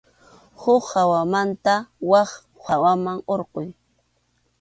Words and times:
Huk 0.61 0.83
hawamanta 0.93 1.73
wak 2.11 2.29
hawaman 2.65 3.17
hurquy. 3.27 3.67